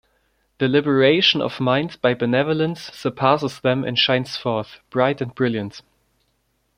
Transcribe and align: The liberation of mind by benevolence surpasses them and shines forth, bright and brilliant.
The 0.57 0.67
liberation 0.67 1.43
of 1.43 1.59
mind 1.59 2.01
by 2.01 2.15
benevolence 2.15 2.91
surpasses 2.91 3.59
them 3.59 3.83
and 3.83 3.99
shines 3.99 4.35
forth, 4.35 4.79
bright 4.89 5.21
and 5.21 5.35
brilliant. 5.35 5.83